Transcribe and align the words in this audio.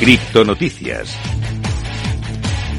Criptonoticias. 0.00 1.14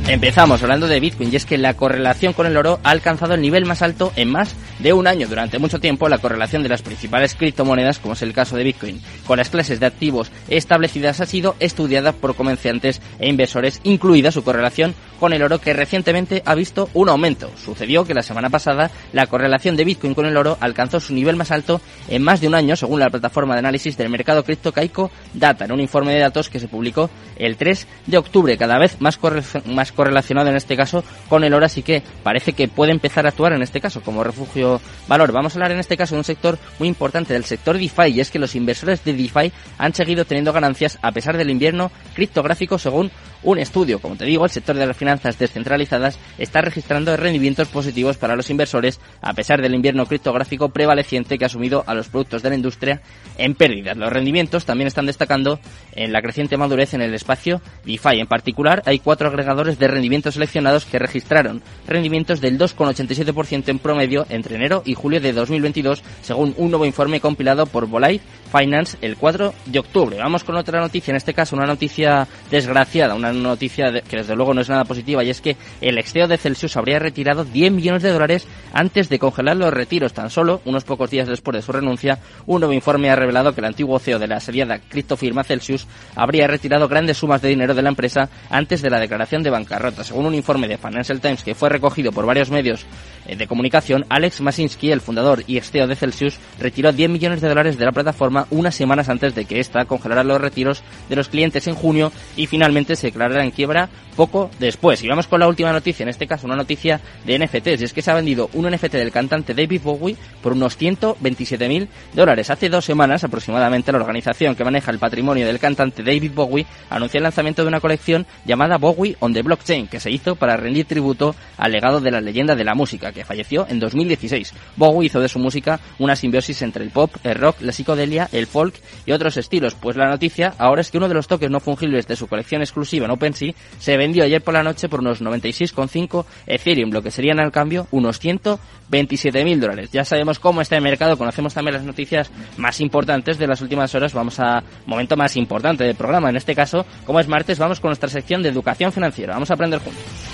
Empezamos 0.07 0.63
hablando 0.63 0.87
de 0.87 0.99
Bitcoin 0.99 1.31
y 1.31 1.35
es 1.35 1.45
que 1.45 1.59
la 1.59 1.75
correlación 1.75 2.33
con 2.33 2.47
el 2.47 2.57
oro 2.57 2.79
ha 2.83 2.89
alcanzado 2.89 3.35
el 3.35 3.41
nivel 3.41 3.67
más 3.67 3.83
alto 3.83 4.11
en 4.15 4.31
más 4.31 4.55
de 4.81 4.93
un 4.93 5.07
año. 5.07 5.27
Durante 5.27 5.59
mucho 5.59 5.79
tiempo 5.79 6.09
la 6.09 6.17
correlación 6.17 6.63
de 6.63 6.69
las 6.69 6.81
principales 6.81 7.35
criptomonedas, 7.35 7.99
como 7.99 8.13
es 8.13 8.21
el 8.21 8.33
caso 8.33 8.55
de 8.55 8.63
Bitcoin, 8.63 9.01
con 9.25 9.37
las 9.37 9.49
clases 9.49 9.79
de 9.79 9.85
activos 9.85 10.31
establecidas 10.49 11.21
ha 11.21 11.25
sido 11.25 11.55
estudiada 11.59 12.11
por 12.13 12.35
comerciantes 12.35 13.01
e 13.19 13.29
inversores, 13.29 13.79
incluida 13.83 14.31
su 14.31 14.43
correlación 14.43 14.95
con 15.19 15.33
el 15.33 15.43
oro 15.43 15.59
que 15.59 15.73
recientemente 15.73 16.41
ha 16.45 16.55
visto 16.55 16.89
un 16.93 17.09
aumento. 17.09 17.51
Sucedió 17.63 18.05
que 18.05 18.15
la 18.15 18.23
semana 18.23 18.49
pasada 18.49 18.89
la 19.13 19.27
correlación 19.27 19.75
de 19.75 19.85
Bitcoin 19.85 20.15
con 20.15 20.25
el 20.25 20.35
oro 20.35 20.57
alcanzó 20.59 20.99
su 20.99 21.13
nivel 21.13 21.35
más 21.35 21.51
alto 21.51 21.79
en 22.09 22.23
más 22.23 22.41
de 22.41 22.47
un 22.47 22.55
año, 22.55 22.75
según 22.75 22.99
la 22.99 23.09
plataforma 23.09 23.53
de 23.53 23.59
análisis 23.59 23.97
del 23.97 24.09
mercado 24.09 24.43
cripto 24.43 24.71
Kaiko 24.71 25.11
Data, 25.33 25.65
en 25.65 25.73
un 25.73 25.79
informe 25.79 26.13
de 26.13 26.19
datos 26.19 26.49
que 26.49 26.59
se 26.59 26.67
publicó 26.67 27.09
el 27.35 27.55
3 27.55 27.87
de 28.07 28.17
octubre, 28.17 28.57
cada 28.57 28.79
vez 28.79 28.99
más, 28.99 29.19
más 29.65 29.91
correlacionado 29.91 30.49
en 30.49 30.55
este 30.55 30.75
caso 30.75 31.03
con 31.29 31.43
el 31.43 31.53
oro, 31.53 31.65
así 31.65 31.83
que 31.83 32.01
parece 32.23 32.53
que 32.53 32.67
puede 32.67 32.91
empezar 32.91 33.25
a 33.25 33.29
actuar 33.29 33.53
en 33.53 33.61
este 33.61 33.81
caso 33.81 34.01
como 34.01 34.23
refugio 34.23 34.70
valor. 35.07 35.31
Vamos 35.31 35.53
a 35.53 35.55
hablar 35.55 35.71
en 35.71 35.79
este 35.79 35.97
caso 35.97 36.15
de 36.15 36.19
un 36.19 36.23
sector 36.23 36.59
muy 36.79 36.87
importante, 36.87 37.33
del 37.33 37.45
sector 37.45 37.77
DeFi, 37.77 38.11
y 38.11 38.19
es 38.19 38.29
que 38.29 38.39
los 38.39 38.55
inversores 38.55 39.03
de 39.03 39.13
DeFi 39.13 39.51
han 39.77 39.93
seguido 39.93 40.25
teniendo 40.25 40.53
ganancias 40.53 40.99
a 41.01 41.11
pesar 41.11 41.35
del 41.37 41.49
invierno 41.49 41.91
criptográfico 42.13 42.77
según 42.77 43.11
un 43.43 43.57
estudio. 43.57 43.99
Como 43.99 44.15
te 44.15 44.25
digo, 44.25 44.45
el 44.45 44.51
sector 44.51 44.75
de 44.75 44.85
las 44.85 44.97
finanzas 44.97 45.37
descentralizadas 45.37 46.19
está 46.37 46.61
registrando 46.61 47.15
rendimientos 47.17 47.67
positivos 47.67 48.17
para 48.17 48.35
los 48.35 48.49
inversores 48.49 48.99
a 49.21 49.33
pesar 49.33 49.61
del 49.61 49.73
invierno 49.73 50.05
criptográfico 50.05 50.69
prevaleciente 50.69 51.37
que 51.37 51.45
ha 51.45 51.49
sumido 51.49 51.83
a 51.87 51.93
los 51.93 52.09
productos 52.09 52.43
de 52.43 52.49
la 52.49 52.55
industria 52.55 53.01
en 53.37 53.55
pérdidas. 53.55 53.97
Los 53.97 54.13
rendimientos 54.13 54.65
también 54.65 54.87
están 54.87 55.05
destacando 55.05 55.59
en 55.93 56.11
la 56.11 56.21
creciente 56.21 56.57
madurez 56.57 56.93
en 56.93 57.01
el 57.01 57.13
espacio 57.13 57.61
DeFi. 57.85 58.19
En 58.19 58.27
particular, 58.27 58.83
hay 58.85 58.99
cuatro 58.99 59.27
agregadores 59.27 59.79
de 59.79 59.87
rendimientos 59.87 60.35
seleccionados 60.35 60.85
que 60.85 60.99
registraron 60.99 61.61
rendimientos 61.87 62.41
del 62.41 62.57
2,87% 62.57 63.69
en 63.69 63.79
promedio 63.79 64.25
entre 64.29 64.57
enero 64.61 64.83
y 64.85 64.93
julio 64.93 65.19
de 65.19 65.33
2022, 65.33 66.03
según 66.21 66.53
un 66.57 66.69
nuevo 66.69 66.85
informe 66.85 67.19
compilado 67.19 67.65
por 67.65 67.87
Volite 67.87 68.23
Finance 68.51 68.97
el 69.01 69.15
4 69.15 69.53
de 69.65 69.79
octubre. 69.79 70.17
Vamos 70.17 70.43
con 70.43 70.55
otra 70.55 70.81
noticia, 70.81 71.11
en 71.11 71.15
este 71.15 71.33
caso 71.33 71.55
una 71.55 71.65
noticia 71.65 72.27
desgraciada, 72.49 73.15
una 73.15 73.31
noticia 73.31 73.91
que 74.01 74.17
desde 74.17 74.35
luego 74.35 74.53
no 74.53 74.61
es 74.61 74.69
nada 74.69 74.83
positiva 74.83 75.23
y 75.23 75.29
es 75.29 75.39
que 75.39 75.55
el 75.79 75.97
ex 75.97 76.11
de 76.13 76.37
Celsius 76.37 76.75
habría 76.75 76.99
retirado 76.99 77.45
10 77.45 77.71
millones 77.71 78.03
de 78.03 78.11
dólares 78.11 78.45
antes 78.73 79.07
de 79.07 79.19
congelar 79.19 79.55
los 79.55 79.73
retiros. 79.73 80.13
Tan 80.13 80.29
solo 80.29 80.61
unos 80.65 80.83
pocos 80.83 81.09
días 81.09 81.27
después 81.27 81.55
de 81.55 81.61
su 81.61 81.71
renuncia, 81.71 82.19
un 82.45 82.59
nuevo 82.59 82.73
informe 82.73 83.09
ha 83.09 83.15
revelado 83.15 83.53
que 83.53 83.61
el 83.61 83.65
antiguo 83.65 83.97
CEO 83.97 84.19
de 84.19 84.27
la 84.27 84.37
asediada 84.37 84.79
criptofirma 84.79 85.45
Celsius 85.45 85.87
habría 86.15 86.47
retirado 86.47 86.89
grandes 86.89 87.17
sumas 87.17 87.41
de 87.41 87.49
dinero 87.49 87.73
de 87.73 87.81
la 87.81 87.89
empresa 87.89 88.29
antes 88.49 88.81
de 88.81 88.89
la 88.89 88.99
declaración 88.99 89.43
de 89.43 89.49
bancarrota. 89.49 90.03
Según 90.03 90.25
un 90.25 90.35
informe 90.35 90.67
de 90.67 90.77
Financial 90.77 91.21
Times 91.21 91.43
que 91.43 91.55
fue 91.55 91.69
recogido 91.69 92.11
por 92.11 92.25
varios 92.25 92.51
medios 92.51 92.85
eh, 93.25 93.37
de 93.37 93.47
comunicación, 93.47 94.05
Alex 94.09 94.40
Masinski, 94.41 94.91
el 94.91 95.01
fundador 95.01 95.43
y 95.47 95.57
ex 95.57 95.71
de 95.71 95.95
Celsius, 95.95 96.37
retiró 96.59 96.91
10 96.91 97.09
millones 97.09 97.41
de 97.41 97.49
dólares 97.49 97.77
de 97.77 97.85
la 97.85 97.91
plataforma 97.91 98.47
unas 98.49 98.75
semanas 98.75 99.09
antes 99.09 99.35
de 99.35 99.45
que 99.45 99.59
ésta 99.59 99.85
congelara 99.85 100.23
los 100.23 100.41
retiros 100.41 100.83
de 101.09 101.15
los 101.15 101.29
clientes 101.29 101.67
en 101.67 101.75
junio 101.75 102.11
y 102.35 102.47
finalmente 102.47 102.95
se 102.95 103.07
declarara 103.07 103.43
en 103.43 103.51
quiebra 103.51 103.89
poco 104.15 104.51
después. 104.59 105.03
Y 105.03 105.07
vamos 105.07 105.27
con 105.27 105.39
la 105.39 105.47
última 105.47 105.71
noticia, 105.71 106.03
en 106.03 106.09
este 106.09 106.27
caso 106.27 106.45
una 106.45 106.55
noticia 106.55 106.99
de 107.25 107.39
NFTs, 107.39 107.81
y 107.81 107.83
es 107.85 107.93
que 107.93 108.01
se 108.01 108.11
ha 108.11 108.15
vendido 108.15 108.49
un 108.53 108.69
NFT 108.69 108.93
del 108.93 109.11
cantante 109.11 109.53
David 109.53 109.81
Bowie 109.83 110.15
por 110.41 110.53
unos 110.53 110.77
127 110.77 111.67
mil 111.67 111.87
dólares. 112.13 112.49
Hace 112.49 112.69
dos 112.69 112.85
semanas 112.85 113.23
aproximadamente 113.23 113.91
la 113.91 113.99
organización 113.99 114.55
que 114.55 114.63
maneja 114.63 114.91
el 114.91 114.99
patrimonio 114.99 115.45
del 115.45 115.59
cantante 115.59 116.03
David 116.03 116.31
Bowie 116.33 116.65
anunció 116.89 117.17
el 117.17 117.23
lanzamiento 117.23 117.61
de 117.61 117.67
una 117.67 117.79
colección 117.79 118.25
llamada 118.45 118.77
Bowie 118.77 119.15
on 119.19 119.33
the 119.33 119.41
Blockchain, 119.41 119.87
que 119.87 119.99
se 119.99 120.11
hizo 120.11 120.35
para 120.35 120.57
rendir 120.57 120.85
tributo 120.85 121.35
al 121.57 121.71
legado 121.71 121.99
de 121.99 122.11
la 122.11 122.21
leyenda 122.21 122.55
de 122.55 122.63
la 122.63 122.75
música, 122.75 123.11
que 123.11 123.25
falleció 123.25 123.65
en 123.69 123.79
2016. 123.79 124.30
Bowie 124.75 125.07
hizo 125.07 125.19
de 125.19 125.29
su 125.29 125.39
música 125.39 125.79
una 125.99 126.15
simbiosis 126.15 126.61
entre 126.61 126.83
el 126.83 126.91
pop, 126.91 127.11
el 127.23 127.35
rock, 127.35 127.61
la 127.61 127.71
psicodelia, 127.71 128.29
el 128.31 128.47
folk 128.47 128.75
y 129.05 129.11
otros 129.11 129.37
estilos. 129.37 129.75
Pues 129.75 129.97
la 129.97 130.09
noticia 130.09 130.53
ahora 130.57 130.81
es 130.81 130.91
que 130.91 130.97
uno 130.97 131.07
de 131.07 131.13
los 131.13 131.27
toques 131.27 131.49
no 131.49 131.59
fungibles 131.59 132.07
de 132.07 132.15
su 132.15 132.27
colección 132.27 132.61
exclusiva 132.61 133.05
en 133.05 133.11
OpenSea 133.11 133.53
se 133.79 133.97
vendió 133.97 134.23
ayer 134.23 134.41
por 134.41 134.53
la 134.53 134.63
noche 134.63 134.89
por 134.89 135.01
unos 135.01 135.21
96,5 135.21 136.25
Ethereum, 136.47 136.91
lo 136.91 137.01
que 137.01 137.11
serían 137.11 137.39
al 137.39 137.51
cambio 137.51 137.87
unos 137.91 138.19
127 138.19 139.43
mil 139.43 139.59
dólares. 139.59 139.89
Ya 139.91 140.05
sabemos 140.05 140.39
cómo 140.39 140.61
está 140.61 140.75
el 140.75 140.83
mercado, 140.83 141.17
conocemos 141.17 141.53
también 141.53 141.75
las 141.75 141.83
noticias 141.83 142.31
más 142.57 142.79
importantes 142.81 143.37
de 143.37 143.47
las 143.47 143.61
últimas 143.61 143.93
horas. 143.95 144.13
Vamos 144.13 144.39
a 144.39 144.63
momento 144.85 145.15
más 145.17 145.35
importante 145.37 145.83
del 145.83 145.95
programa. 145.95 146.29
En 146.29 146.35
este 146.35 146.55
caso, 146.55 146.85
como 147.05 147.19
es 147.19 147.27
martes, 147.27 147.59
vamos 147.59 147.79
con 147.79 147.89
nuestra 147.89 148.09
sección 148.09 148.41
de 148.41 148.49
educación 148.49 148.91
financiera. 148.91 149.33
Vamos 149.33 149.51
a 149.51 149.53
aprender 149.53 149.79
juntos. 149.79 150.30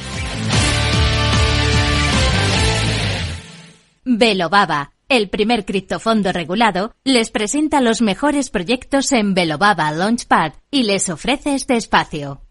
Velobaba, 4.10 4.94
el 5.10 5.28
primer 5.28 5.66
criptofondo 5.66 6.32
regulado, 6.32 6.96
les 7.04 7.30
presenta 7.30 7.82
los 7.82 8.02
mejores 8.02 8.50
proyectos 8.50 9.12
en 9.12 9.34
Velobaba 9.34 9.92
Launchpad 9.92 10.54
y 10.72 10.84
les 10.84 11.10
ofrece 11.10 11.56
este 11.56 11.76
espacio. 11.76 12.42